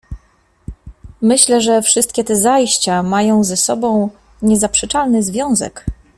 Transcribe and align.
"Myślę, 1.21 1.61
że 1.61 1.81
wszystkie 1.81 2.23
te 2.23 2.35
zajścia 2.35 3.03
mają 3.03 3.43
ze 3.43 3.57
sobą 3.57 4.09
niezaprzeczony 4.41 5.23
związek." 5.23 5.85